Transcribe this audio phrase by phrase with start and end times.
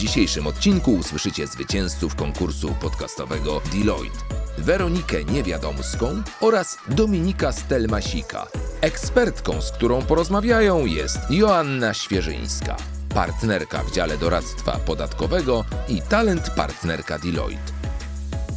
[0.00, 4.18] Dzisiejszym odcinku usłyszycie zwycięzców konkursu podcastowego Deloitte.
[4.58, 8.46] Weronikę Niewiadomską oraz Dominika Stelmasika.
[8.80, 12.76] Ekspertką, z którą porozmawiają jest Joanna Świeżyńska,
[13.14, 17.72] partnerka w dziale doradztwa podatkowego i talent partnerka Deloitte.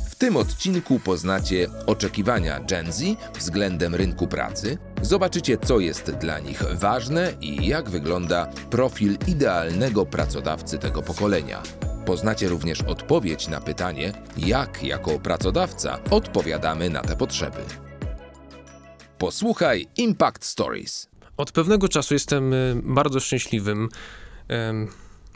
[0.09, 3.03] W tym odcinku poznacie oczekiwania Gen Z
[3.39, 10.79] względem rynku pracy, zobaczycie co jest dla nich ważne i jak wygląda profil idealnego pracodawcy
[10.79, 11.63] tego pokolenia.
[12.05, 17.57] Poznacie również odpowiedź na pytanie, jak jako pracodawca odpowiadamy na te potrzeby.
[19.17, 21.09] Posłuchaj Impact Stories.
[21.37, 23.89] Od pewnego czasu jestem y, bardzo szczęśliwym
[24.47, 24.87] em,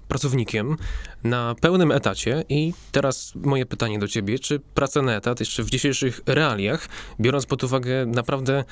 [0.08, 0.78] pracownikiem
[1.24, 5.70] na pełnym etacie i teraz moje pytanie do ciebie, czy praca na etat jeszcze w
[5.70, 6.88] dzisiejszych realiach,
[7.20, 8.64] biorąc pod uwagę naprawdę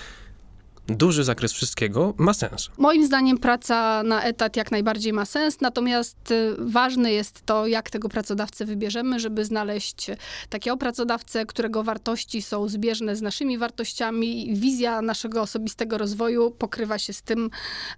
[0.87, 2.69] duży zakres wszystkiego, ma sens?
[2.77, 7.89] Moim zdaniem praca na etat jak najbardziej ma sens, natomiast y, ważne jest to, jak
[7.89, 10.07] tego pracodawcę wybierzemy, żeby znaleźć
[10.49, 17.13] takiego pracodawcę, którego wartości są zbieżne z naszymi wartościami wizja naszego osobistego rozwoju pokrywa się
[17.13, 17.49] z tym,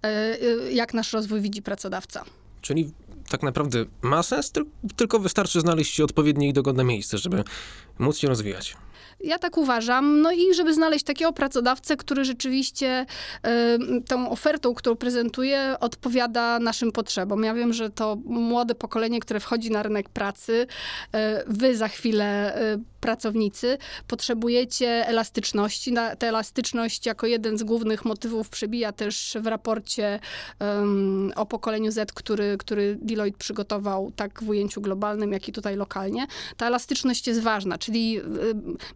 [0.05, 0.07] y,
[0.67, 2.23] y, jak nasz rozwój widzi pracodawca.
[2.61, 2.91] Czyli
[3.29, 4.65] tak naprawdę ma sens, tyl-
[4.95, 7.43] tylko wystarczy znaleźć odpowiednie i dogodne miejsce, żeby
[7.99, 8.75] móc się rozwijać.
[9.19, 10.21] Ja tak uważam.
[10.21, 13.05] No i żeby znaleźć takiego pracodawcę, który rzeczywiście
[13.47, 17.43] y, tą ofertą, którą prezentuje, odpowiada naszym potrzebom.
[17.43, 20.67] Ja wiem, że to młode pokolenie, które wchodzi na rynek pracy,
[21.15, 21.17] y,
[21.47, 25.93] wy za chwilę, y, pracownicy, potrzebujecie elastyczności.
[26.19, 30.19] Ta elastyczność jako jeden z głównych motywów przebija też w raporcie
[30.59, 35.75] um, o pokoleniu Z, który, który Deloitte przygotował tak w ujęciu globalnym, jak i tutaj
[35.75, 36.27] lokalnie.
[36.57, 38.21] Ta elastyczność jest ważna, czyli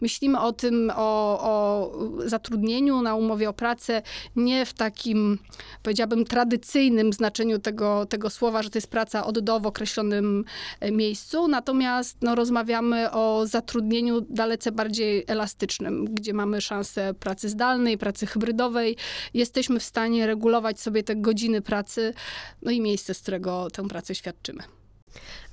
[0.01, 1.91] myślimy o tym, o, o
[2.25, 4.01] zatrudnieniu na umowie o pracę
[4.35, 5.39] nie w takim,
[5.83, 10.45] powiedziałabym, tradycyjnym znaczeniu tego, tego słowa, że to jest praca od do w określonym
[10.79, 17.97] e, miejscu, natomiast no, rozmawiamy o zatrudnieniu dalece bardziej elastycznym, gdzie mamy szansę pracy zdalnej,
[17.97, 18.97] pracy hybrydowej.
[19.33, 22.13] Jesteśmy w stanie regulować sobie te godziny pracy,
[22.61, 24.63] no i miejsce, z którego tę pracę świadczymy.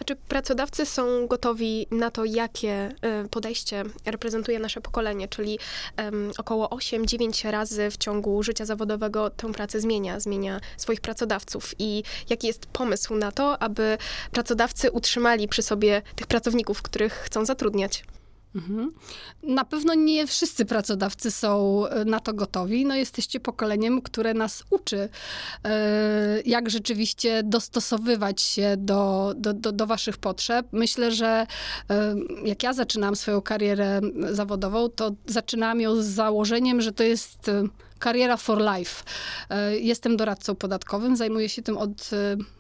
[0.01, 2.89] A czy pracodawcy są gotowi na to, jakie
[3.25, 5.59] y, podejście reprezentuje nasze pokolenie, czyli
[5.99, 12.03] um, około 8-9 razy w ciągu życia zawodowego tę pracę zmienia, zmienia swoich pracodawców i
[12.31, 13.99] jaki jest pomysł na to, aby
[14.33, 18.05] pracodawcy utrzymali przy sobie tych pracowników, których chcą zatrudniać?
[18.59, 18.93] Mhm.
[19.43, 22.87] Na pewno nie wszyscy pracodawcy są e, na to gotowi.
[22.87, 25.09] No, jesteście pokoleniem, które nas uczy,
[25.65, 30.67] e, jak rzeczywiście dostosowywać się do, do, do, do waszych potrzeb.
[30.73, 31.47] Myślę, że
[31.91, 32.15] e,
[32.45, 37.51] jak ja zaczynam swoją karierę zawodową, to zaczynam ją z założeniem, że to jest
[37.99, 39.05] Kariera for Life.
[39.81, 42.11] Jestem doradcą podatkowym, zajmuję się tym od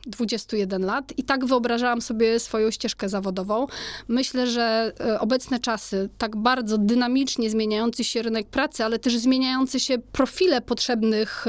[0.06, 3.66] 21 lat i tak wyobrażałam sobie swoją ścieżkę zawodową.
[4.08, 9.98] Myślę, że obecne czasy, tak bardzo dynamicznie zmieniający się rynek pracy, ale też zmieniające się
[9.98, 11.44] profile potrzebnych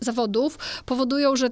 [0.00, 1.50] zawodów, powodują, że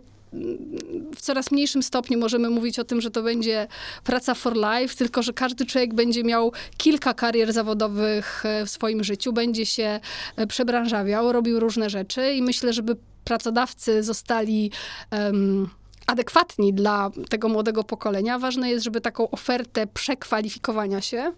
[1.16, 3.66] w coraz mniejszym stopniu możemy mówić o tym, że to będzie
[4.04, 9.32] praca for life, tylko że każdy człowiek będzie miał kilka karier zawodowych w swoim życiu,
[9.32, 10.00] będzie się
[10.48, 14.70] przebranżawiał, robił różne rzeczy i myślę, żeby pracodawcy zostali
[15.12, 15.68] um,
[16.08, 18.38] adekwatni dla tego młodego pokolenia.
[18.38, 21.32] Ważne jest, żeby taką ofertę przekwalifikowania się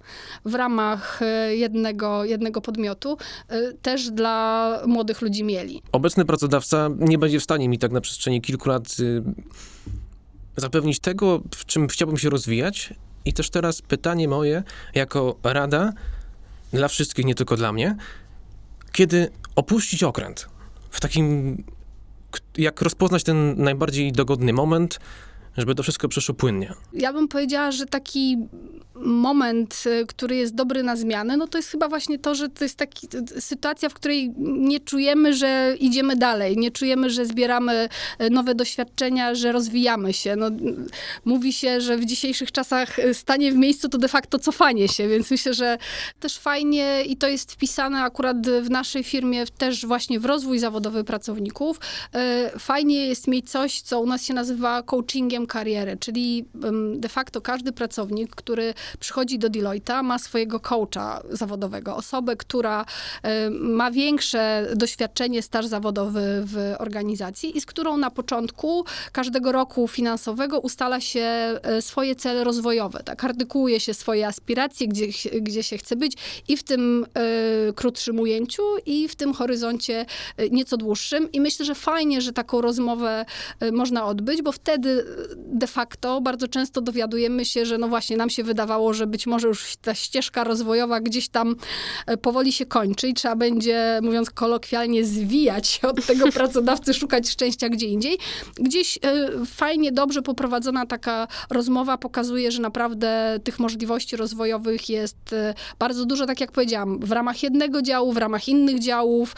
[0.44, 1.20] w ramach
[1.50, 3.16] jednego, jednego podmiotu
[3.82, 5.82] też dla młodych ludzi mieli.
[5.92, 9.22] Obecny pracodawca nie będzie w stanie mi tak na przestrzeni kilku lat y,
[10.56, 12.94] zapewnić tego, w czym chciałbym się rozwijać.
[13.24, 14.62] I też teraz pytanie moje,
[14.94, 15.92] jako rada
[16.72, 17.96] dla wszystkich, nie tylko dla mnie,
[18.92, 20.48] kiedy opuścić okręt
[20.90, 21.56] w takim
[22.58, 25.00] jak rozpoznać ten najbardziej dogodny moment,
[25.56, 26.72] żeby to wszystko przeszło płynnie?
[26.92, 28.36] Ja bym powiedziała, że taki
[29.00, 32.64] moment, y, który jest dobry na zmianę, no to jest chyba właśnie to, że to
[32.64, 32.92] jest taka
[33.38, 37.88] sytuacja, w której nie czujemy, że idziemy dalej, nie czujemy, że zbieramy
[38.20, 40.36] y, nowe doświadczenia, że rozwijamy się.
[40.36, 40.50] No,
[41.24, 45.08] mówi się, że w dzisiejszych czasach y, stanie w miejscu to de facto cofanie się,
[45.08, 45.78] więc myślę, że
[46.20, 51.04] też fajnie i to jest wpisane akurat w naszej firmie też właśnie w rozwój zawodowy
[51.04, 51.80] pracowników.
[52.58, 56.44] Fajnie jest mieć coś, co u nas się nazywa coachingiem kariery, czyli
[56.94, 62.84] de facto każdy pracownik, który przychodzi do Deloitte, ma swojego coacha zawodowego, osobę, która
[63.50, 70.60] ma większe doświadczenie, staż zawodowy w organizacji i z którą na początku każdego roku finansowego
[70.60, 75.06] ustala się e, swoje cele rozwojowe, tak, artykułuje się swoje aspiracje, gdzie,
[75.40, 76.16] gdzie się chce być
[76.48, 77.06] i w tym
[77.68, 80.06] y, krótszym ujęciu i w tym horyzoncie
[80.50, 81.32] nieco dłuższym.
[81.32, 83.24] I myślę, że fajnie, że taką rozmowę
[83.72, 85.06] można odbyć, bo wtedy
[85.50, 89.48] de facto bardzo często dowiadujemy się, że no właśnie nam się wydawało, że być może
[89.48, 91.56] już ta ścieżka rozwojowa gdzieś tam
[92.06, 97.28] e, powoli się kończy i trzeba będzie, mówiąc kolokwialnie, zwijać się od tego pracodawcy, szukać
[97.28, 98.18] szczęścia gdzie indziej.
[98.54, 105.54] Gdzieś e, fajnie, dobrze poprowadzona taka rozmowa pokazuje, że naprawdę tych możliwości rozwojowych jest e,
[105.78, 109.36] bardzo dużo, tak jak powiedziałam, w ramach jednego działu, w ramach innych działów,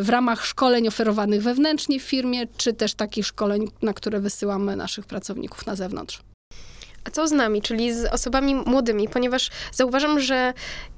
[0.00, 5.06] w ramach szkoleń oferowanych wewnętrznie w firmie, czy też takich szkoleń, na które wysyłamy naszych
[5.06, 5.29] pracowników
[5.66, 6.20] na zewnątrz.
[7.04, 9.08] A co z nami, czyli z osobami młodymi?
[9.08, 10.54] Ponieważ zauważam, że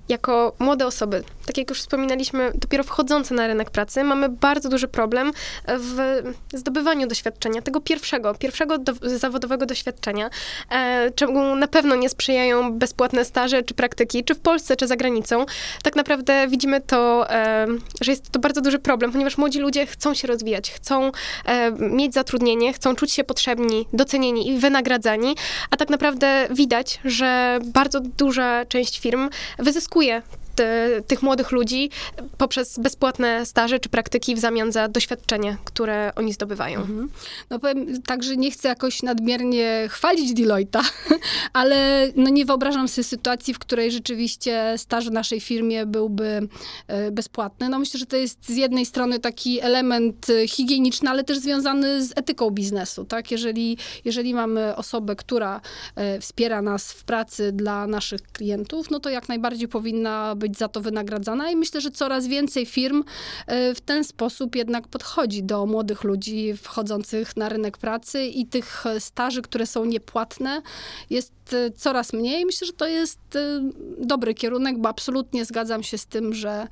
[0.09, 4.89] jako młode osoby, tak jak już wspominaliśmy, dopiero wchodzące na rynek pracy, mamy bardzo duży
[4.89, 5.33] problem
[5.69, 6.23] w
[6.53, 10.31] zdobywaniu doświadczenia, tego pierwszego, pierwszego do, zawodowego doświadczenia,
[10.71, 14.97] e, czemu na pewno nie sprzyjają bezpłatne staże czy praktyki, czy w Polsce, czy za
[14.97, 15.47] granicą.
[15.83, 17.67] Tak naprawdę widzimy to, e,
[18.01, 21.13] że jest to bardzo duży problem, ponieważ młodzi ludzie chcą się rozwijać, chcą
[21.45, 25.37] e, mieć zatrudnienie, chcą czuć się potrzebni, docenieni i wynagradzani,
[25.71, 29.29] a tak naprawdę widać, że bardzo duża część firm
[29.59, 30.23] wyzyskuje użytkuje
[30.55, 31.91] te, tych młodych ludzi
[32.39, 36.81] poprzez bezpłatne staże czy praktyki w zamian za doświadczenie, które oni zdobywają.
[36.81, 37.09] Mhm.
[37.51, 40.83] No powiem tak, że nie chcę jakoś nadmiernie chwalić Deloitte'a,
[41.53, 46.49] ale no nie wyobrażam sobie sytuacji, w której rzeczywiście staż w naszej firmie byłby
[46.87, 47.69] e, bezpłatny.
[47.69, 52.05] No myślę, że to jest z jednej strony taki element e, higieniczny, ale też związany
[52.05, 53.31] z etyką biznesu, tak?
[53.31, 55.61] Jeżeli, jeżeli mamy osobę, która
[55.97, 60.69] e, wspiera nas w pracy dla naszych klientów, no to jak najbardziej powinna być za
[60.69, 63.05] to wynagradzana i myślę, że coraz więcej firm
[63.47, 68.85] e, w ten sposób jednak podchodzi do młodych ludzi wchodzących na rynek pracy i tych
[68.99, 70.63] staży, które są niepłatne,
[71.11, 72.47] jest e, coraz mniej.
[72.47, 73.61] Myślę, że to jest e,
[73.99, 76.67] dobry kierunek, bo absolutnie zgadzam się z tym, że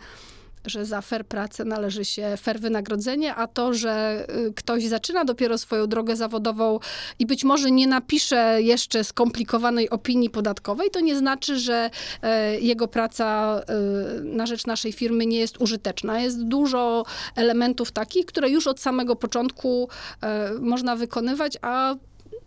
[0.66, 5.58] że za fair pracę należy się fair wynagrodzenie, a to, że y, ktoś zaczyna dopiero
[5.58, 6.78] swoją drogę zawodową
[7.18, 11.90] i być może nie napisze jeszcze skomplikowanej opinii podatkowej, to nie znaczy, że
[12.22, 13.74] e, jego praca e,
[14.20, 16.20] na rzecz naszej firmy nie jest użyteczna.
[16.20, 17.04] Jest dużo
[17.36, 19.88] elementów takich, które już od samego początku
[20.22, 21.94] e, można wykonywać, a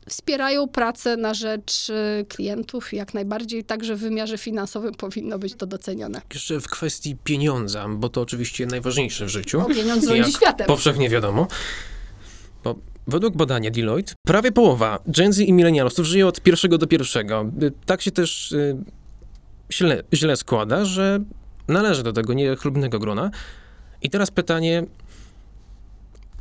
[0.09, 5.65] wspierają pracę na rzecz y, klientów jak najbardziej także w wymiarze finansowym powinno być to
[5.65, 6.21] docenione.
[6.33, 9.61] Jeszcze w kwestii pieniądza, bo to oczywiście najważniejsze w życiu.
[9.61, 10.67] O, pieniądz rządzi światem.
[10.67, 11.47] Powszechnie wiadomo.
[12.63, 12.75] Bo
[13.07, 17.51] według badania Deloitte prawie połowa Gen Z i milenialsów żyje od pierwszego do pierwszego.
[17.63, 18.77] Y, tak się też y,
[19.71, 21.19] źle, źle składa, że
[21.67, 23.31] należy do tego niechlubnego grona.
[24.01, 24.83] I teraz pytanie,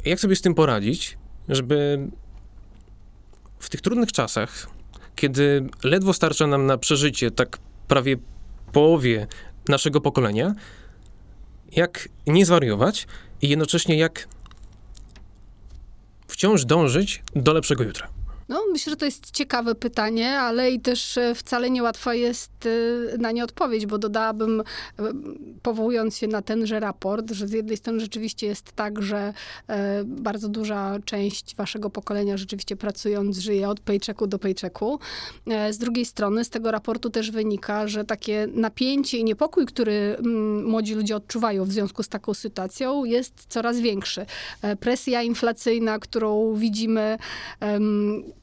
[0.04, 1.98] jak sobie z tym poradzić, żeby
[3.62, 4.66] w tych trudnych czasach,
[5.16, 8.16] kiedy ledwo starcza nam na przeżycie tak prawie
[8.72, 9.26] połowie
[9.68, 10.54] naszego pokolenia,
[11.72, 13.06] jak nie zwariować
[13.42, 14.28] i jednocześnie jak
[16.28, 18.21] wciąż dążyć do lepszego jutra.
[18.48, 22.50] No, myślę, że to jest ciekawe pytanie, ale i też e, wcale niełatwa jest
[23.14, 25.02] e, na nie odpowiedź, bo dodałabym, e,
[25.62, 29.34] powołując się na tenże raport, że z jednej strony rzeczywiście jest tak, że
[30.04, 34.98] bardzo duża część waszego pokolenia rzeczywiście pracując żyje od paychecku do paychecku.
[35.70, 40.64] Z drugiej strony z tego raportu też wynika, że takie napięcie i niepokój, który mm,
[40.64, 44.26] młodzi ludzie odczuwają w związku z taką sytuacją jest coraz większy.
[44.80, 47.18] Presja inflacyjna, którą widzimy,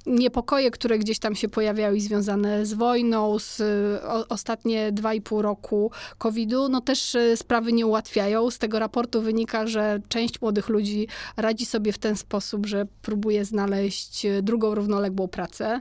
[0.09, 3.61] niepokoje, które gdzieś tam się pojawiały i związane z wojną, z
[4.03, 8.51] o, ostatnie dwa i pół roku COVID-u, no też e, sprawy nie ułatwiają.
[8.51, 13.45] Z tego raportu wynika, że część młodych ludzi radzi sobie w ten sposób, że próbuje
[13.45, 15.79] znaleźć e, drugą równoległą pracę.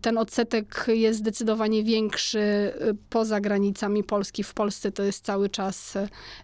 [0.00, 2.72] Ten odsetek jest zdecydowanie większy
[3.10, 4.44] poza granicami Polski.
[4.44, 5.94] W Polsce to jest cały czas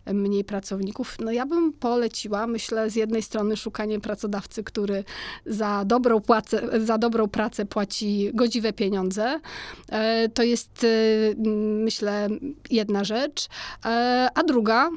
[0.06, 1.16] mniej pracowników.
[1.20, 5.04] No ja bym poleciła, myślę, z jednej strony szukanie pracodawcy, który
[5.46, 9.40] za dobrą płacę za dobrą pracę płaci godziwe pieniądze.
[9.88, 10.88] E, to jest, e,
[11.84, 12.28] myślę,
[12.70, 13.46] jedna rzecz.
[13.84, 14.90] E, a druga,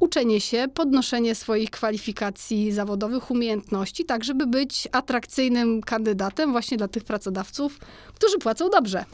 [0.00, 7.04] uczenie się, podnoszenie swoich kwalifikacji zawodowych, umiejętności, tak żeby być atrakcyjnym kandydatem właśnie dla tych
[7.04, 7.78] pracodawców,
[8.14, 9.04] którzy płacą dobrze.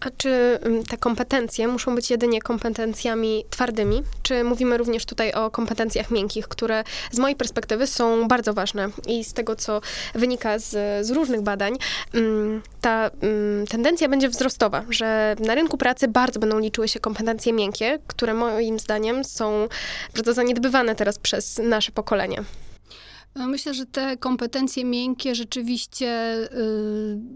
[0.00, 4.02] A czy mm, te kompetencje muszą być jedynie kompetencjami twardymi?
[4.22, 9.24] Czy mówimy również tutaj o kompetencjach miękkich, które z mojej perspektywy są bardzo ważne i
[9.24, 9.80] z tego, co
[10.14, 11.76] wynika z, z różnych badań,
[12.14, 17.52] mm, ta mm, tendencja będzie wzrostowa, że na rynku pracy bardzo będą liczyły się kompetencje
[17.52, 19.68] miękkie, które moim zdaniem są
[20.14, 22.44] bardzo zaniedbywane teraz przez nasze pokolenie.
[23.38, 26.38] No, myślę, że te kompetencje miękkie rzeczywiście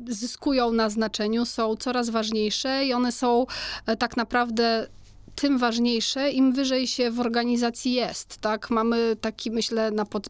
[0.09, 3.47] y, zyskują na znaczeniu, są coraz ważniejsze i one są
[3.93, 4.87] y, tak naprawdę
[5.35, 8.71] tym ważniejsze, im wyżej się w organizacji jest, tak?
[8.71, 10.29] Mamy taki, myślę, na pod,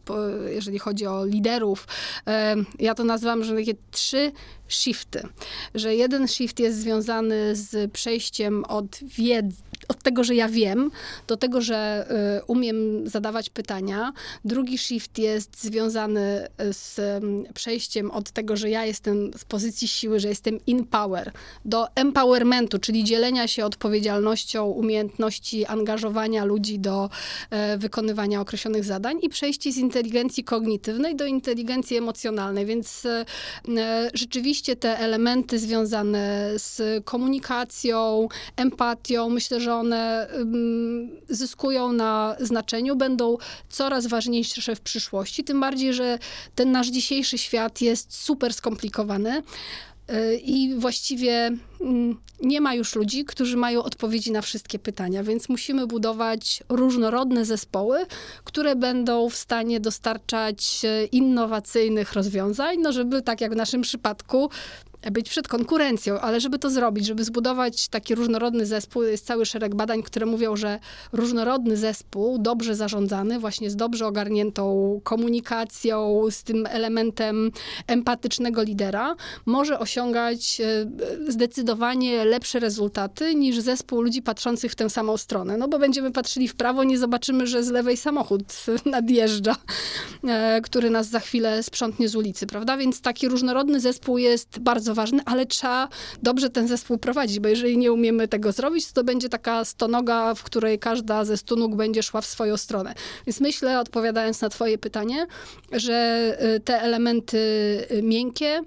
[0.50, 1.86] jeżeli chodzi o liderów,
[2.18, 2.32] y,
[2.78, 4.32] ja to nazywam, że takie trzy
[4.68, 5.28] shifty,
[5.74, 10.90] że jeden shift jest związany z przejściem od wiedzy, od tego, że ja wiem,
[11.26, 12.06] do tego, że
[12.40, 14.12] y, umiem zadawać pytania.
[14.44, 17.00] Drugi shift jest związany z
[17.54, 21.32] przejściem od tego, że ja jestem z pozycji siły, że jestem in power,
[21.64, 27.10] do empowermentu, czyli dzielenia się odpowiedzialnością, umiejętności angażowania ludzi do
[27.50, 32.66] e, wykonywania określonych zadań i przejście z inteligencji kognitywnej do inteligencji emocjonalnej.
[32.66, 33.24] Więc e,
[33.78, 40.26] e, rzeczywiście te elementy związane z komunikacją, empatią, myślę, że one
[41.28, 43.36] zyskują na znaczeniu, będą
[43.68, 46.18] coraz ważniejsze w przyszłości, tym bardziej, że
[46.54, 49.42] ten nasz dzisiejszy świat jest super skomplikowany.
[50.10, 51.50] Y, I właściwie
[52.42, 58.06] nie ma już ludzi, którzy mają odpowiedzi na wszystkie pytania, więc musimy budować różnorodne zespoły,
[58.44, 64.50] które będą w stanie dostarczać y, innowacyjnych rozwiązań, no żeby tak jak w naszym przypadku
[65.10, 69.74] być przed konkurencją, ale żeby to zrobić, żeby zbudować taki różnorodny zespół, jest cały szereg
[69.74, 70.78] badań, które mówią, że
[71.12, 77.50] różnorodny zespół, dobrze zarządzany, właśnie z dobrze ogarniętą komunikacją, z tym elementem
[77.86, 79.16] empatycznego lidera,
[79.46, 85.56] może osiągać e, zdecydowanie lepsze rezultaty niż zespół ludzi patrzących w tę samą stronę.
[85.56, 88.42] No bo będziemy patrzyli w prawo, nie zobaczymy, że z lewej samochód
[88.86, 89.56] nadjeżdża,
[90.24, 92.76] e, który nas za chwilę sprzątnie z ulicy, prawda?
[92.76, 95.88] Więc taki różnorodny zespół jest bardzo bardzo ważny, ale trzeba
[96.22, 100.42] dobrze ten zespół prowadzić, bo jeżeli nie umiemy tego zrobić, to, będzie taka stonoga, w
[100.42, 102.94] której każda ze stu nóg będzie szła w swoją stronę.
[103.26, 105.26] Więc myślę, odpowiadając na twoje pytanie,
[105.72, 107.38] że y, te elementy
[107.90, 108.60] y, miękkie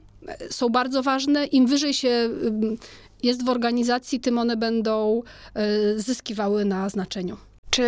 [0.51, 1.45] y, są bardzo ważne.
[1.45, 2.29] Im wyżej się
[3.23, 5.21] jest w organizacji, tym one będą
[5.95, 7.37] zyskiwały na znaczeniu.
[7.69, 7.83] Czy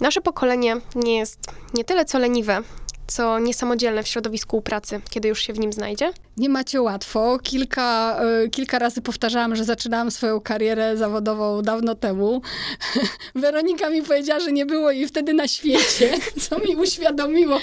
[0.00, 1.38] nasze pokolenie nie jest
[1.74, 2.62] nie tyle co leniwe,
[3.10, 6.12] co niesamodzielne w środowisku pracy, kiedy już się w nim znajdzie?
[6.36, 7.38] Nie macie łatwo.
[7.42, 12.42] Kilka, e, kilka razy powtarzałam, że zaczynałam swoją karierę zawodową dawno temu.
[13.34, 16.12] Weronika mi powiedziała, że nie było jej wtedy na świecie,
[16.48, 17.60] co mi uświadomiło,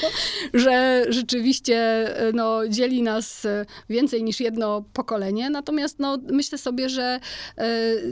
[0.53, 1.77] że rzeczywiście
[2.17, 5.49] e, no, dzieli nas e, więcej niż jedno pokolenie.
[5.49, 7.19] Natomiast no, myślę sobie, że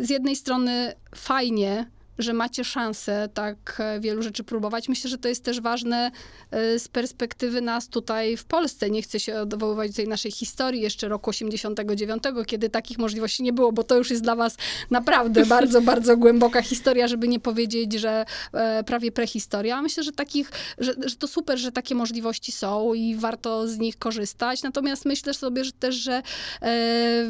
[0.01, 1.85] z jednej strony fajnie,
[2.19, 4.89] że macie szansę tak e, wielu rzeczy próbować.
[4.89, 6.11] Myślę, że to jest też ważne
[6.51, 8.89] e, z perspektywy nas tutaj w Polsce.
[8.89, 13.53] Nie chcę się odwoływać do tej naszej historii jeszcze roku 89, kiedy takich możliwości nie
[13.53, 14.57] było, bo to już jest dla was
[14.89, 19.81] naprawdę bardzo, bardzo głęboka historia, żeby nie powiedzieć, że e, prawie prehistoria.
[19.81, 23.97] Myślę, że takich, że, że to super, że takie możliwości są i warto z nich
[23.97, 24.63] korzystać.
[24.63, 26.21] Natomiast myślę sobie że też, że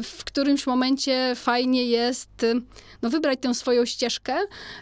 [0.02, 2.46] w którymś momencie fajnie jest
[3.02, 4.36] no, wybrać tę swoją ścieżkę,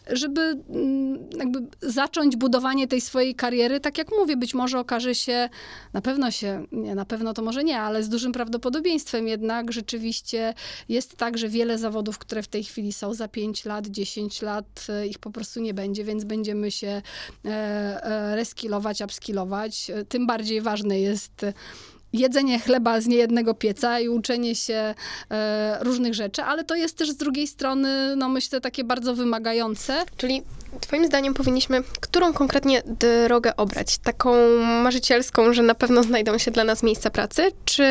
[0.07, 5.49] żeby mm, jakby zacząć budowanie tej swojej kariery, tak jak mówię, być może okaże się,
[5.93, 10.55] na pewno się, nie, na pewno to może nie, ale z dużym prawdopodobieństwem jednak rzeczywiście
[10.89, 14.87] jest tak, że wiele zawodów, które w tej chwili są za 5 lat, 10 lat,
[14.89, 17.03] e, ich po prostu nie będzie, więc będziemy się
[17.45, 19.91] e, e, reskilować, upskillować.
[20.09, 21.47] Tym bardziej ważne jest
[22.15, 24.95] jedzenie chleba z niejednego pieca i uczenie się
[25.31, 29.95] e, różnych rzeczy, ale to jest też z drugiej strony, no myślę, takie bardzo wymagające.
[30.17, 30.43] Czyli
[30.81, 32.83] Twoim zdaniem powinniśmy którą konkretnie
[33.27, 33.99] drogę obrać?
[33.99, 37.85] Taką marzycielską, że na pewno znajdą się dla nas miejsca pracy, czy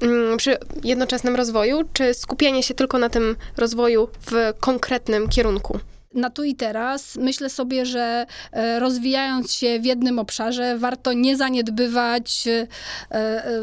[0.00, 5.78] mm, przy jednoczesnym rozwoju, czy skupienie się tylko na tym rozwoju w konkretnym kierunku?
[6.14, 7.16] Na tu i teraz.
[7.16, 12.66] Myślę sobie, że e, rozwijając się w jednym obszarze, warto nie zaniedbywać e,
[13.10, 13.62] e,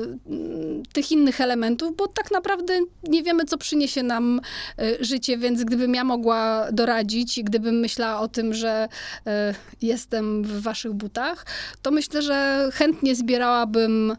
[0.93, 4.41] tych innych elementów, bo tak naprawdę nie wiemy, co przyniesie nam
[4.99, 8.87] życie, więc gdybym ja mogła doradzić i gdybym myślała o tym, że
[9.81, 11.45] jestem w waszych butach,
[11.81, 14.17] to myślę, że chętnie zbierałabym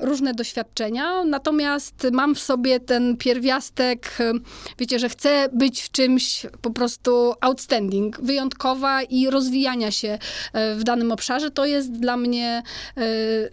[0.00, 4.18] różne doświadczenia, natomiast mam w sobie ten pierwiastek,
[4.78, 10.18] wiecie, że chcę być w czymś po prostu outstanding, wyjątkowa i rozwijania się
[10.52, 11.50] e, w danym obszarze.
[11.50, 12.62] To jest dla mnie,
[12.96, 13.50] e, e,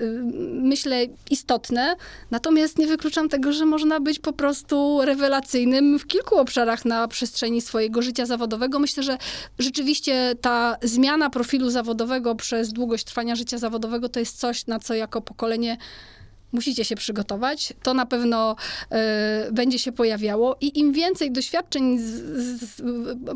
[0.54, 1.96] myślę, istotne.
[2.32, 7.62] Natomiast nie wykluczam tego, że można być po prostu rewelacyjnym w kilku obszarach na przestrzeni
[7.62, 8.80] swojego życia zawodowego.
[8.80, 9.18] Myślę, że
[9.60, 14.94] rzeczywiście ta zmiana profilu zawodowego przez długość trwania życia zawodowego to jest coś, na co
[14.94, 15.78] jako pokolenie
[16.52, 17.74] musicie się przygotować.
[17.84, 18.56] To na pewno
[18.90, 22.04] e, będzie się pojawiało i im więcej doświadczeń z,
[22.62, 22.82] z,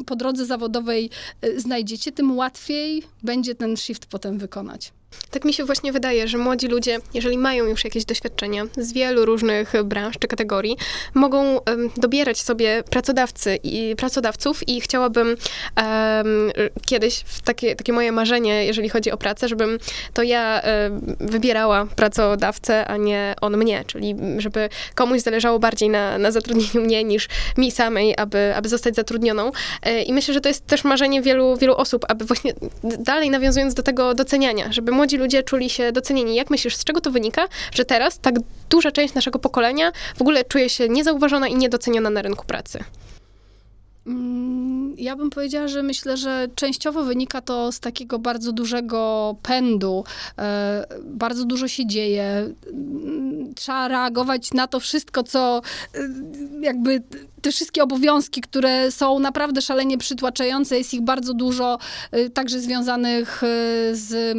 [0.06, 1.10] po drodze zawodowej
[1.42, 4.94] e, znajdziecie, tym łatwiej będzie ten shift potem wykonać.
[5.32, 9.26] Tak mi się właśnie wydaje, że młodzi ludzie, jeżeli mają już jakieś doświadczenia z wielu
[9.26, 10.78] różnych branż czy kategorii,
[11.14, 16.52] mogą um, dobierać sobie pracodawcy i pracodawców i chciałabym um,
[16.86, 19.78] kiedyś, takie, takie moje marzenie, jeżeli chodzi o pracę, żebym
[20.14, 26.18] to ja um, wybierała pracodawcę, a nie on mnie, czyli żeby komuś zależało bardziej na,
[26.18, 29.52] na zatrudnieniu mnie niż mi samej, aby, aby zostać zatrudnioną.
[29.84, 32.54] E, I myślę, że to jest też marzenie wielu, wielu osób, aby właśnie
[33.00, 36.36] dalej nawiązując do tego doceniania, żeby młodzi ludzie czuli się docenieni.
[36.36, 38.36] Jak myślisz, z czego to wynika, że teraz tak
[38.70, 42.80] duża część naszego pokolenia w ogóle czuje się niezauważona i niedoceniona na rynku pracy?
[44.08, 50.04] Mm, ja bym powiedziała, że myślę, że częściowo wynika to z takiego bardzo dużego pędu.
[50.38, 52.54] E, bardzo dużo się dzieje.
[52.74, 55.62] Mm, trzeba reagować na to wszystko, co
[55.96, 56.00] e,
[56.62, 57.02] jakby
[57.46, 61.78] te wszystkie obowiązki, które są naprawdę szalenie przytłaczające, jest ich bardzo dużo,
[62.12, 63.42] e, także związanych
[63.92, 64.38] z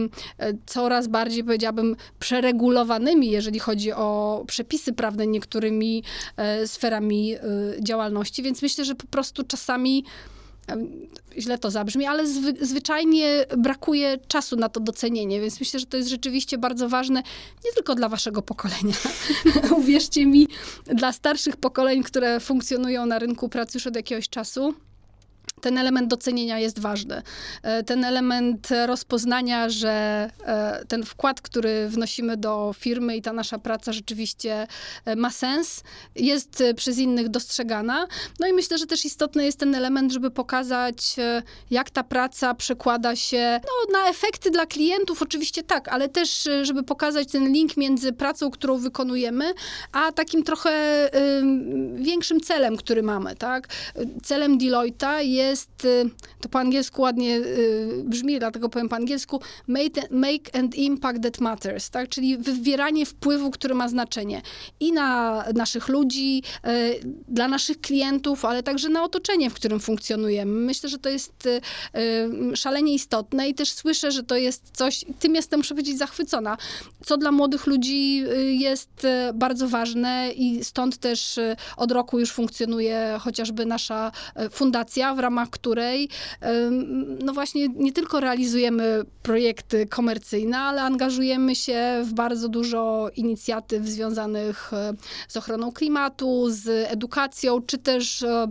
[0.67, 6.03] coraz bardziej, powiedziałabym, przeregulowanymi, jeżeli chodzi o przepisy prawne niektórymi
[6.67, 7.37] sferami
[7.81, 10.05] działalności, więc myślę, że po prostu czasami
[11.39, 15.97] źle to zabrzmi, ale zwy, zwyczajnie brakuje czasu na to docenienie, więc myślę, że to
[15.97, 17.23] jest rzeczywiście bardzo ważne,
[17.65, 18.95] nie tylko dla waszego pokolenia.
[19.79, 20.49] Uwierzcie mi,
[20.87, 24.75] dla starszych pokoleń, które funkcjonują na rynku pracy już od jakiegoś czasu
[25.61, 27.23] ten element docenienia jest ważny.
[27.63, 29.91] E, ten element rozpoznania, że
[30.45, 34.67] e, ten wkład, który wnosimy do firmy i ta nasza praca rzeczywiście
[35.05, 35.83] e, ma sens,
[36.17, 38.07] jest przez innych dostrzegana.
[38.41, 41.17] No i myślę, że też istotny jest ten element, żeby pokazać,
[41.71, 46.83] jak ta praca przekłada się no, na efekty dla klientów, oczywiście tak, ale też, żeby
[46.83, 49.53] pokazać ten link między pracą, którą wykonujemy,
[49.93, 50.71] a takim trochę
[51.07, 51.43] y,
[51.95, 53.69] większym celem, który mamy, tak?
[54.23, 59.41] Celem Deloitte'a jest jest, y, to po angielsku ładnie y, brzmi, dlatego powiem po angielsku,
[60.11, 62.09] make, and impact that matters, tak?
[62.09, 64.43] czyli wywieranie wpływu, który ma znaczenie
[64.81, 70.53] i na naszych ludzi, y, dla naszych klientów, ale także na otoczenie, w którym funkcjonujemy.
[70.53, 71.49] Myślę, że to jest
[72.55, 76.57] szalenie istotne i też słyszę, że to jest coś, tym jestem, muszę powiedzieć, zachwycona,
[77.05, 78.25] co dla młodych ludzi
[78.59, 81.39] jest bardzo ważne i stąd też
[81.77, 84.13] od roku już funkcjonuje chociażby nasza
[84.51, 86.09] fundacja, w ramach której
[87.25, 94.73] no właśnie nie tylko realizujemy projekty komercyjne, ale angażujemy się w bardzo dużo inicjatyw związanych
[94.73, 94.93] e,
[95.29, 98.49] z ochroną klimatu, z edukacją, czy też e,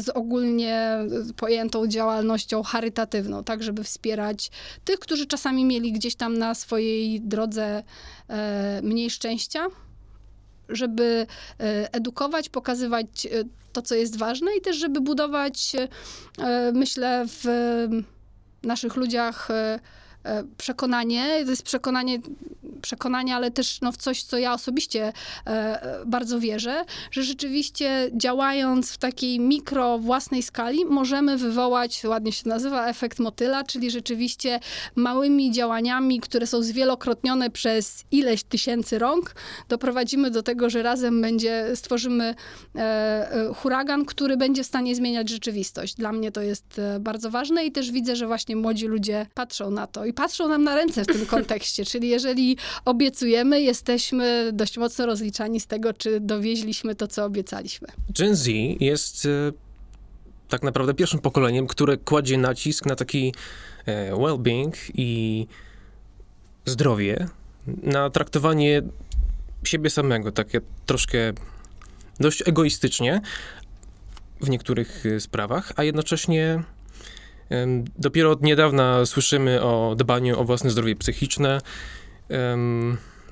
[0.00, 0.98] z ogólnie
[1.36, 4.50] pojętą działalnością charytatywną, tak żeby wspierać
[4.84, 7.82] tych, którzy czasami mieli gdzieś tam na swojej drodze
[8.28, 9.66] e, mniej szczęścia
[10.68, 11.26] żeby
[11.92, 13.26] edukować, pokazywać
[13.72, 15.72] to, co jest ważne i też, żeby budować,
[16.38, 17.46] e, myślę, w
[18.62, 19.80] naszych ludziach e, e,
[20.56, 22.18] przekonanie, to jest przekonanie
[22.82, 25.12] przekonania, ale też no, w coś, co ja osobiście
[25.46, 32.48] e, bardzo wierzę, że rzeczywiście działając w takiej mikro własnej skali możemy wywołać, ładnie się
[32.48, 34.60] nazywa, efekt motyla, czyli rzeczywiście
[34.96, 39.34] małymi działaniami, które są zwielokrotnione przez ileś tysięcy rąk,
[39.68, 42.34] doprowadzimy do tego, że razem będzie, stworzymy
[42.74, 45.94] e, e, huragan, który będzie w stanie zmieniać rzeczywistość.
[45.94, 49.70] Dla mnie to jest e, bardzo ważne i też widzę, że właśnie młodzi ludzie patrzą
[49.70, 54.78] na to i patrzą nam na ręce w tym kontekście, czyli jeżeli obiecujemy, jesteśmy dość
[54.78, 57.88] mocno rozliczani z tego, czy dowieźliśmy to, co obiecaliśmy.
[58.18, 58.46] Gen Z
[58.80, 59.52] jest e,
[60.48, 63.34] tak naprawdę pierwszym pokoleniem, które kładzie nacisk na taki
[63.86, 65.46] e, well-being i
[66.66, 67.26] zdrowie,
[67.82, 68.82] na traktowanie
[69.64, 71.18] siebie samego, takie troszkę
[72.20, 73.20] dość egoistycznie
[74.40, 76.62] w niektórych e, sprawach, a jednocześnie
[77.98, 81.60] Dopiero od niedawna słyszymy o dbaniu o własne zdrowie psychiczne,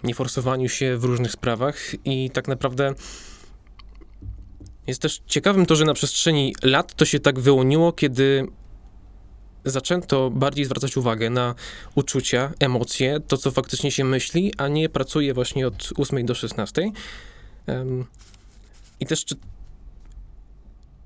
[0.04, 2.94] nieforsowaniu się w różnych sprawach i tak naprawdę
[4.86, 8.46] jest też ciekawym to, że na przestrzeni lat to się tak wyłoniło, kiedy
[9.64, 11.54] zaczęto bardziej zwracać uwagę na
[11.94, 16.90] uczucia, emocje, to co faktycznie się myśli, a nie pracuje właśnie od 8 do 16.
[17.66, 18.04] Em,
[19.00, 19.24] I też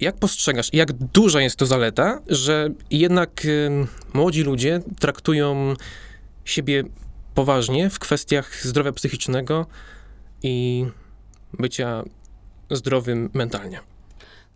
[0.01, 5.75] jak postrzegasz, jak duża jest to zaleta, że jednak em, młodzi ludzie traktują
[6.45, 6.85] siebie
[7.35, 9.67] poważnie w kwestiach zdrowia psychicznego
[10.43, 10.87] i
[11.59, 12.03] bycia
[12.71, 13.81] zdrowym mentalnie?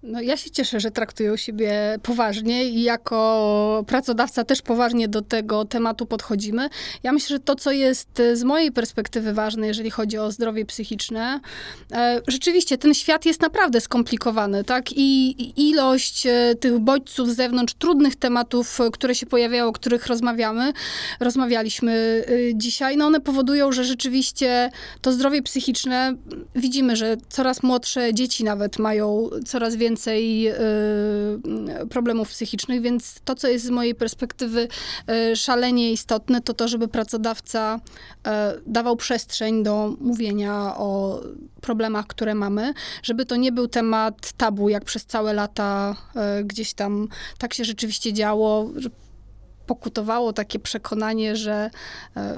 [0.02, 5.64] No, ja się cieszę, że traktują siebie poważnie i jako pracodawca też poważnie do tego
[5.64, 6.68] tematu podchodzimy.
[7.02, 11.40] Ja myślę, że to, co jest z mojej perspektywy ważne, jeżeli chodzi o zdrowie psychiczne,
[11.92, 14.84] e, rzeczywiście ten świat jest naprawdę skomplikowany, tak?
[14.96, 20.06] I ilość e, tych bodźców z zewnątrz, trudnych tematów, e, które się pojawiają, o których
[20.06, 20.72] rozmawiamy,
[21.20, 26.14] rozmawialiśmy e, dzisiaj, no one powodują, że rzeczywiście to zdrowie psychiczne,
[26.54, 33.48] widzimy, że coraz młodsze dzieci nawet mają coraz więcej y, problemów psychicznych, więc to, co
[33.48, 34.68] jest z mojej perspektywy
[35.32, 37.80] y, szalenie istotne, to to, żeby pracodawca
[38.16, 38.30] y,
[38.66, 41.20] dawał przestrzeń do mówienia o
[41.60, 45.96] problemach, które mamy, żeby to nie był temat tabu, jak przez całe lata
[46.44, 48.70] gdzieś tam tak się rzeczywiście działo,
[49.66, 51.70] pokutowało takie przekonanie, że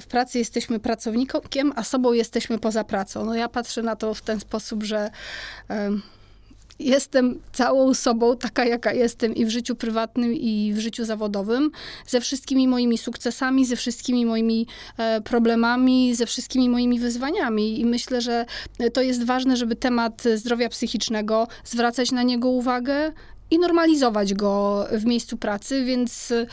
[0.00, 3.24] w pracy jesteśmy pracownikiem, a sobą jesteśmy poza pracą.
[3.24, 5.10] No ja patrzę na to w ten sposób, że
[6.80, 11.70] jestem całą sobą, taka jaka jestem i w życiu prywatnym, i w życiu zawodowym,
[12.06, 14.66] ze wszystkimi moimi sukcesami, ze wszystkimi moimi
[14.98, 17.80] e, problemami, ze wszystkimi moimi wyzwaniami.
[17.80, 18.46] I myślę, że
[18.92, 23.12] to jest ważne, żeby temat zdrowia psychicznego, zwracać na niego uwagę
[23.50, 26.46] i normalizować go w miejscu pracy, więc e,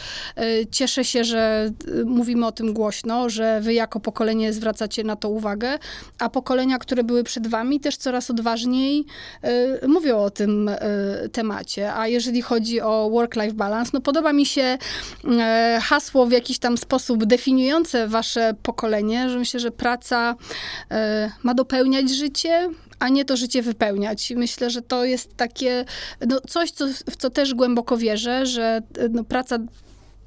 [0.71, 5.29] cieszę się, że e, mówimy o tym głośno, że wy jako pokolenie zwracacie na to
[5.29, 5.79] uwagę,
[6.19, 9.05] a pokolenia, które były przed wami, też coraz odważniej
[9.41, 10.69] e, mówią o tym
[11.31, 11.93] temacie.
[11.93, 14.77] A jeżeli chodzi o work-life balance, no podoba mi się
[15.81, 20.35] hasło w jakiś tam sposób definiujące wasze pokolenie, że myślę, że praca
[21.43, 24.33] ma dopełniać życie, a nie to życie wypełniać.
[24.35, 25.85] Myślę, że to jest takie,
[26.27, 28.81] no coś, co, w co też głęboko wierzę, że
[29.11, 29.59] no, praca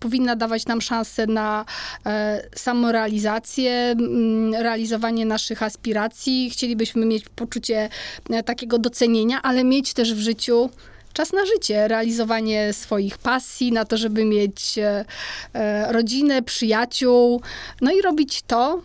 [0.01, 1.65] powinna dawać nam szansę na
[2.07, 6.51] e, samorealizację, mm, realizowanie naszych aspiracji.
[6.51, 7.89] Chcielibyśmy mieć poczucie
[8.31, 10.71] e, takiego docenienia, ale mieć też w życiu
[11.13, 15.05] czas na życie, realizowanie swoich pasji, na to, żeby mieć e,
[15.53, 17.43] e, rodzinę, przyjaciół,
[17.81, 18.83] no i robić to,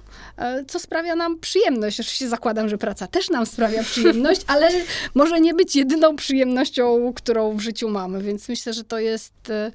[0.67, 1.99] co sprawia nam przyjemność.
[1.99, 4.69] Oczywiście zakładam, że praca też nam sprawia przyjemność, ale
[5.15, 9.71] może nie być jedyną przyjemnością, którą w życiu mamy, więc myślę, że to jest e,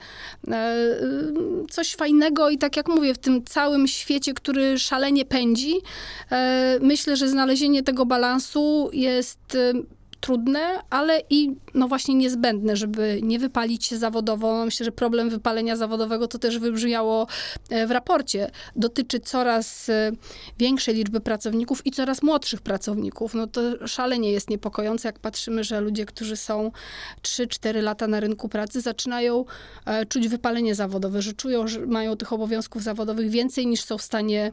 [0.48, 0.76] e,
[1.70, 5.74] coś fajnego i tak jak mówię, w tym całym świecie, który szalenie pędzi,
[6.32, 13.20] e, myślę, że znalezienie tego balansu jest e, trudne, ale i no właśnie niezbędne, żeby
[13.22, 14.64] nie wypalić się zawodowo.
[14.64, 17.26] Myślę, że problem wypalenia zawodowego to też wybrzmiało
[17.70, 18.50] e, w raporcie.
[18.76, 20.12] Dotyczy coraz e,
[20.58, 23.34] większej liczby pracowników i coraz młodszych pracowników.
[23.34, 26.70] No to szalenie jest niepokojące, jak patrzymy, że ludzie, którzy są
[27.22, 29.44] 3-4 lata na rynku pracy, zaczynają
[29.86, 34.02] e, czuć wypalenie zawodowe, że czują, że mają tych obowiązków zawodowych więcej niż są w
[34.02, 34.52] stanie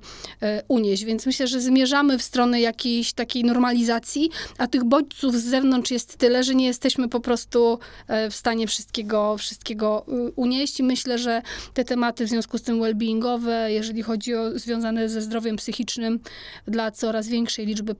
[0.67, 1.06] unieść.
[1.06, 6.17] Więc myślę, że zmierzamy w stronę jakiejś takiej normalizacji, a tych bodźców z zewnątrz jest
[6.17, 10.79] tyle, że nie jesteśmy po prostu e, w stanie wszystkiego, wszystkiego y, unieść.
[10.79, 11.41] I myślę, że
[11.73, 16.19] te tematy w związku z tym well-beingowe, jeżeli chodzi o związane ze zdrowiem psychicznym
[16.67, 17.95] dla coraz większej liczby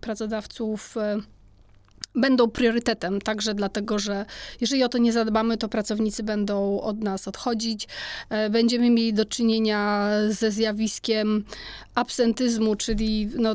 [0.00, 1.20] pracodawców, e,
[2.20, 4.26] będą priorytetem, także dlatego, że
[4.60, 7.88] jeżeli o to nie zadbamy, to pracownicy będą od nas odchodzić.
[8.30, 11.44] E, Będziemy mieli do czynienia ze zjawiskiem
[11.94, 13.54] absentyzmu, czyli no,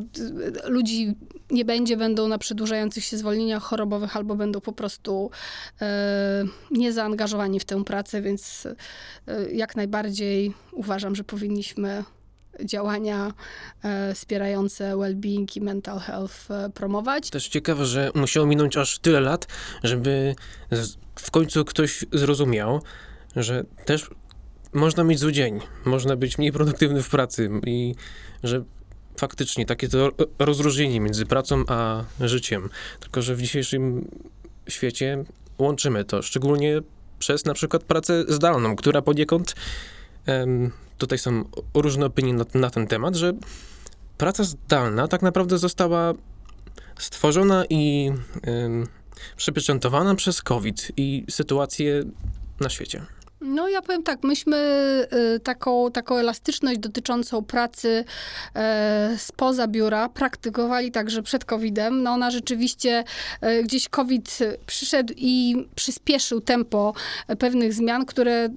[0.65, 1.15] ludzi
[1.51, 5.31] nie będzie, będą na przedłużających się zwolnieniach chorobowych albo będą po prostu
[5.81, 8.67] e, niezaangażowani w tę pracę, więc
[9.27, 12.03] e, jak najbardziej uważam, że powinniśmy
[12.65, 13.33] działania
[13.83, 17.29] e, wspierające well-being i mental health e, promować.
[17.29, 19.47] Też ciekawe, że musiało minąć aż tyle lat,
[19.83, 20.35] żeby
[21.15, 22.81] w końcu ktoś zrozumiał,
[23.35, 24.09] że też
[24.73, 27.95] można mieć zły dzień, można być mniej produktywny w pracy i
[28.43, 28.63] że
[29.17, 32.69] faktycznie takie to rozróżnienie między pracą a życiem.
[32.99, 34.07] Tylko, że w dzisiejszym
[34.69, 35.23] świecie
[35.57, 36.81] łączymy to, szczególnie
[37.19, 39.55] przez na przykład pracę zdalną, która poniekąd
[40.97, 43.33] tutaj są różne opinie na, na ten temat, że
[44.17, 46.13] praca zdalna tak naprawdę została
[46.99, 48.11] stworzona i
[48.47, 48.87] ym,
[49.37, 52.03] przypieczętowana przez COVID i sytuację
[52.59, 53.05] na świecie.
[53.43, 54.57] No ja powiem tak, myśmy
[55.35, 58.05] y, taką, taką elastyczność dotyczącą pracy
[58.55, 62.03] e, spoza biura praktykowali także przed COVID-em.
[62.03, 63.03] No ona rzeczywiście
[63.41, 66.93] e, gdzieś COVID przyszedł i przyspieszył tempo
[67.39, 68.49] pewnych zmian, które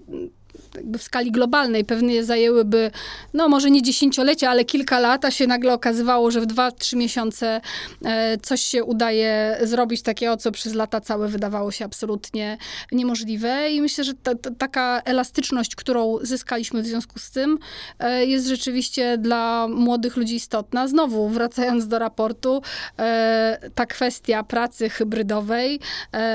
[0.99, 2.91] w skali globalnej pewnie zajęłyby,
[3.35, 6.97] no może nie dziesięciolecia, ale kilka lat, a się nagle okazywało, że w dwa, trzy
[6.97, 7.61] miesiące
[8.05, 12.59] e, coś się udaje zrobić takiego, co przez lata całe wydawało się absolutnie
[12.93, 13.71] niemożliwe.
[13.71, 17.59] I myślę, że ta, ta, taka elastyczność, którą zyskaliśmy w związku z tym,
[17.99, 20.89] e, jest rzeczywiście dla młodych ludzi istotna.
[20.89, 22.63] Znowu, wracając do raportu,
[22.99, 25.81] e, ta kwestia pracy hybrydowej,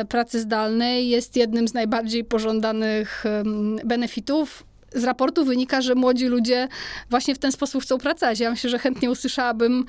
[0.09, 3.23] pracy zdalnej jest jednym z najbardziej pożądanych
[4.11, 4.63] benefitów
[4.95, 6.67] z raportu wynika, że młodzi ludzie
[7.09, 8.39] właśnie w ten sposób chcą pracować.
[8.39, 9.85] Ja myślę, że chętnie usłyszałabym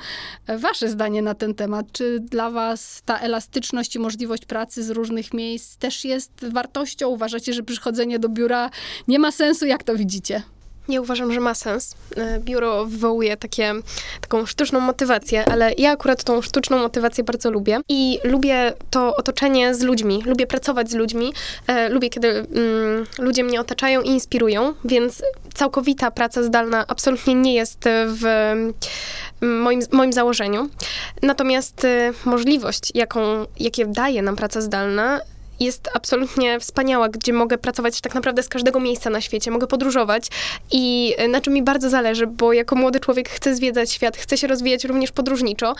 [0.58, 1.86] wasze zdanie na ten temat.
[1.92, 7.08] Czy dla was ta elastyczność i możliwość pracy z różnych miejsc też jest wartością?
[7.08, 8.70] Uważacie, że przychodzenie do biura
[9.08, 9.66] nie ma sensu?
[9.66, 10.42] Jak to widzicie?
[10.88, 11.94] Nie uważam, że ma sens.
[12.16, 13.74] E, biuro wywołuje takie,
[14.20, 19.74] taką sztuczną motywację, ale ja akurat tą sztuczną motywację bardzo lubię i lubię to otoczenie
[19.74, 20.22] z ludźmi.
[20.26, 21.32] Lubię pracować z ludźmi.
[21.66, 25.22] E, lubię, kiedy mm, ludzie mnie otaczają i inspirują, więc
[25.54, 28.52] całkowita praca zdalna absolutnie nie jest w
[29.42, 30.68] moim, moim założeniu.
[31.22, 35.20] Natomiast e, możliwość, jaką, jakie daje nam praca zdalna,
[35.64, 40.26] jest absolutnie wspaniała, gdzie mogę pracować tak naprawdę z każdego miejsca na świecie, mogę podróżować
[40.70, 44.46] i na czym mi bardzo zależy, bo jako młody człowiek chcę zwiedzać świat, chcę się
[44.46, 45.74] rozwijać również podróżniczo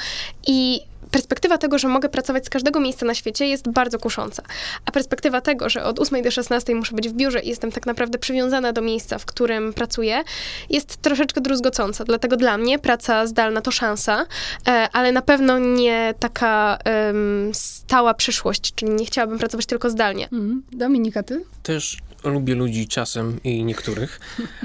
[0.47, 0.81] i
[1.12, 4.42] perspektywa tego, że mogę pracować z każdego miejsca na świecie jest bardzo kusząca.
[4.85, 7.87] A perspektywa tego, że od 8 do 16 muszę być w biurze i jestem tak
[7.87, 10.22] naprawdę przywiązana do miejsca, w którym pracuję,
[10.70, 12.05] jest troszeczkę druzgocąca.
[12.05, 14.27] Dlatego dla mnie praca zdalna to szansa,
[14.66, 20.29] e, ale na pewno nie taka um, stała przyszłość, czyli nie chciałabym pracować tylko zdalnie.
[20.33, 20.62] Mm.
[20.72, 21.44] Dominika, ty?
[21.62, 24.20] Też lubię ludzi czasem i niektórych,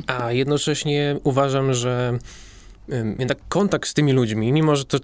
[0.08, 2.20] a jednocześnie uważam, że
[3.20, 4.98] jednak kontakt z tymi ludźmi, mimo że to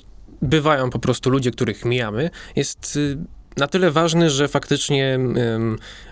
[0.43, 3.17] bywają po prostu ludzie, których mijamy, jest y,
[3.57, 5.19] na tyle ważny, że faktycznie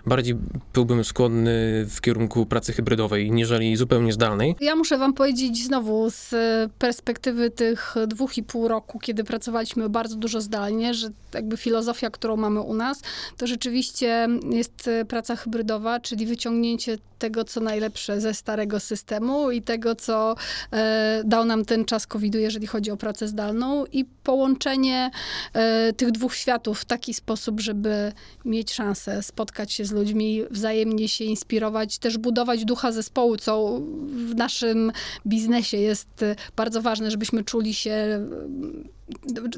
[0.06, 0.36] bardziej
[0.74, 4.56] byłbym skłonny w kierunku pracy hybrydowej, niżeli zupełnie zdalnej.
[4.60, 6.34] Ja muszę wam powiedzieć znowu z
[6.80, 12.38] perspektywy tych dwóch i pół roku, kiedy pracowaliśmy bardzo dużo zdalnie, że jakby filozofia, którą
[12.38, 13.02] mamy u nas,
[13.38, 19.96] to rzeczywiście jest praca hybrydowa, czyli wyciągnięcie tego, co najlepsze ze starego systemu i tego,
[19.96, 20.36] co
[20.74, 25.12] e, dał nam ten czas COVID-u, jeżeli chodzi o pracę zdalną i połączenie
[25.54, 28.13] e, tych dwóch światów w taki sposób, żeby
[28.46, 33.82] mieć szansę spotkać się z ludźmi, wzajemnie się inspirować, też budować ducha zespołu, co
[34.30, 34.91] w naszym
[35.28, 38.28] biznesie jest bardzo ważne, żebyśmy czuli się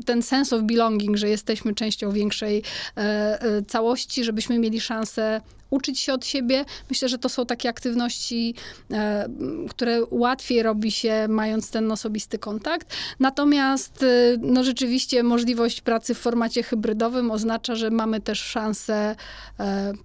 [0.05, 2.63] ten sense of belonging, że jesteśmy częścią większej
[2.97, 3.01] e,
[3.41, 6.65] e, całości, żebyśmy mieli szansę uczyć się od siebie.
[6.89, 8.55] Myślę, że to są takie aktywności,
[8.91, 9.29] e,
[9.69, 12.95] które łatwiej robi się mając ten osobisty kontakt.
[13.19, 14.05] Natomiast
[14.41, 19.15] no rzeczywiście możliwość pracy w formacie hybrydowym oznacza, że mamy też szansę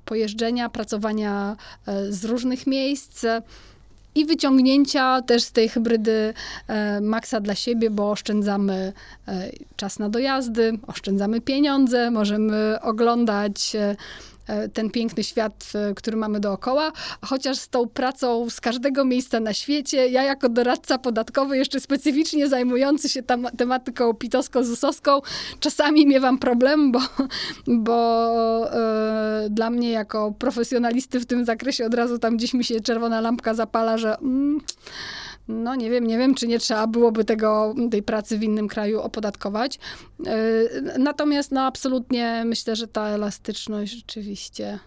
[0.04, 1.56] pojeżdżenia, pracowania
[2.08, 3.24] z różnych miejsc
[4.18, 6.34] i wyciągnięcia też z tej hybrydy
[6.68, 8.92] e, maksa dla siebie, bo oszczędzamy
[9.28, 13.96] e, czas na dojazdy, oszczędzamy pieniądze, możemy oglądać e,
[14.74, 16.92] ten piękny świat, e, który mamy dookoła,
[17.24, 22.48] chociaż z tą pracą z każdego miejsca na świecie, ja jako doradca podatkowy, jeszcze specyficznie
[22.48, 25.20] zajmujący się tam, tematyką pitowsko-zusowską,
[25.60, 27.00] czasami miewam problem, bo,
[27.66, 32.80] bo e, dla mnie jako profesjonalisty w tym zakresie od razu tam gdzieś mi się
[32.80, 34.60] czerwona lampka zapala, że mm,
[35.48, 39.00] no nie wiem, nie wiem, czy nie trzeba byłoby tego, tej pracy w innym kraju
[39.00, 39.78] opodatkować.
[40.26, 44.78] E, natomiast no absolutnie myślę, że ta elastyczność rzeczywiście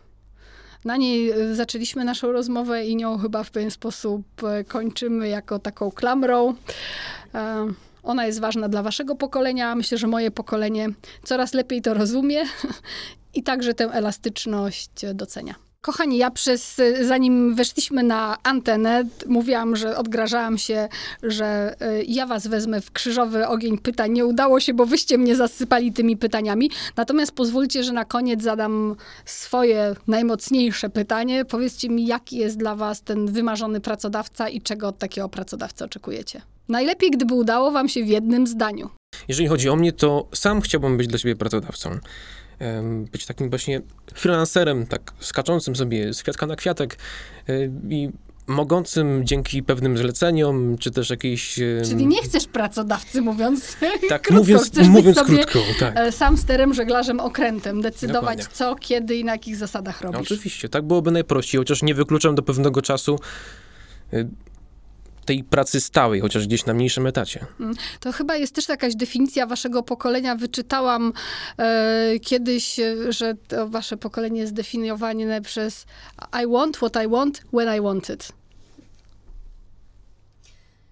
[0.86, 5.60] na niej e, zaczęliśmy naszą rozmowę i nią chyba w pewien sposób e, kończymy jako
[5.60, 6.56] taką klamrą.
[8.04, 9.76] Ona jest ważna dla waszego pokolenia.
[9.76, 10.90] Myślę, że moje pokolenie
[11.24, 12.44] coraz lepiej to rozumie
[13.34, 15.71] i także tę elastyczność docenia.
[15.82, 20.90] Kochani, ja przez, zanim weszliśmy na antenę, mówiłam, że odgrażałam się,
[21.24, 24.12] że e, ja was wezmę w krzyżowy ogień pytań.
[24.12, 26.72] Nie udało się, bo wyście mnie zasypali tymi pytaniami.
[26.98, 31.46] Natomiast pozwólcie, że na koniec zadam swoje najmocniejsze pytanie.
[31.46, 36.42] Powiedzcie mi, jaki jest dla was ten wymarzony pracodawca i czego od takiego pracodawcy oczekujecie?
[36.70, 38.90] Najlepiej, gdyby udało wam się w jednym zdaniu.
[39.28, 42.00] Jeżeli chodzi o mnie, to sam chciałbym być dla siebie pracodawcą
[43.12, 43.82] być takim właśnie
[44.14, 46.98] freelancerem, tak skaczącym sobie z kwiatka na kwiatek
[47.50, 47.54] e,
[47.90, 48.10] i
[48.48, 51.60] mogącym dzięki pewnym zleceniom, czy też jakiejś...
[51.90, 53.78] Czyli nie chcesz pracodawcy, mówiąc
[54.10, 55.98] Tak, krótko, mówiąc, mówiąc krótko, tak.
[55.98, 58.46] e, sam sterem, żeglarzem, okrętem, decydować Dokładnie.
[58.54, 60.32] co, kiedy i na jakich zasadach No, robisz.
[60.32, 63.20] oczywiście, tak byłoby najprościej, chociaż nie wykluczam do pewnego czasu
[64.14, 64.28] y,
[65.26, 67.46] tej pracy stałej, chociaż gdzieś na mniejszym etacie.
[68.00, 70.36] To chyba jest też jakaś definicja waszego pokolenia.
[70.36, 71.14] Wyczytałam
[71.58, 73.36] e, kiedyś, e, że
[73.68, 75.86] wasze pokolenie jest definiowane przez
[76.44, 78.32] I want what I want when I want it.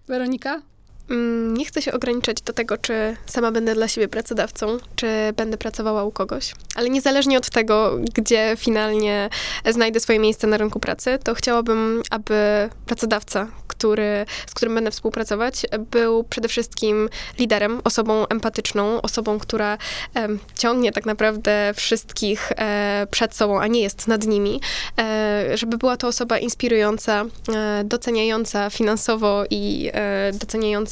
[0.07, 0.61] Weronika?
[1.09, 5.57] Mm, Nie chcę się ograniczać do tego, czy sama będę dla siebie pracodawcą, czy będę
[5.57, 9.29] pracowała u kogoś, ale niezależnie od tego, gdzie finalnie
[9.69, 15.65] znajdę swoje miejsce na rynku pracy, to chciałabym, aby pracodawca, który, z którym będę współpracować,
[15.91, 19.77] był przede wszystkim liderem, osobą empatyczną, osobą, która
[20.13, 24.61] em, ciągnie tak naprawdę wszystkich e, przed sobą, a nie jest nad nimi,
[24.99, 30.31] e, żeby była to osoba inspirująca, e, doceniająca finansowo i e,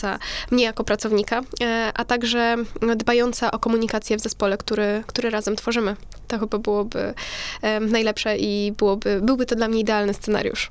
[0.07, 0.19] doceniająca
[0.51, 2.55] mnie jako pracownika, e, a także
[2.95, 5.95] dbająca o komunikację w zespole, który, który razem tworzymy.
[6.27, 7.13] To chyba byłoby
[7.61, 10.69] e, najlepsze i byłoby, byłby to dla mnie idealny scenariusz.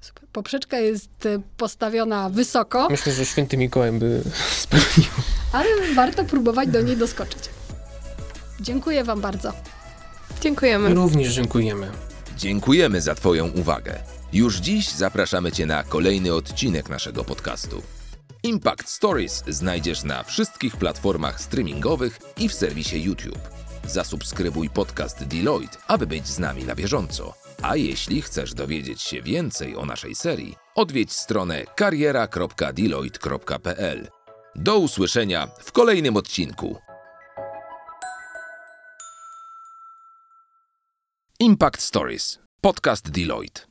[0.00, 0.24] Super.
[0.32, 4.22] Poprzeczka jest e, postawiona wysoko, Myślę, że święty Mikołaj by
[4.64, 5.10] spełnił.
[5.52, 7.42] ale warto próbować do niej doskoczyć.
[8.60, 9.52] Dziękuję wam bardzo.
[10.40, 10.94] Dziękujemy.
[10.94, 11.90] Również dziękujemy.
[12.36, 13.98] Dziękujemy za Twoją uwagę.
[14.32, 17.82] Już dziś zapraszamy Cię na kolejny odcinek naszego podcastu.
[18.46, 23.50] Impact Stories znajdziesz na wszystkich platformach streamingowych i w serwisie YouTube.
[23.84, 27.34] Zasubskrybuj podcast Deloitte, aby być z nami na bieżąco.
[27.62, 34.08] A jeśli chcesz dowiedzieć się więcej o naszej serii, odwiedź stronę kariera.deloitte.pl.
[34.54, 36.78] Do usłyszenia w kolejnym odcinku.
[41.40, 42.38] Impact Stories.
[42.60, 43.65] Podcast Deloitte.